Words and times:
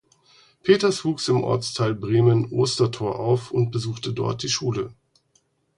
Peters 0.63 1.05
wuchs 1.05 1.27
im 1.27 1.43
Ortsteil 1.43 1.93
Bremen 1.93 2.51
Ostertor 2.51 3.19
auf 3.19 3.51
und 3.51 3.69
besuchte 3.69 4.13
dort 4.13 4.41
die 4.41 4.49
Schule. 4.49 4.95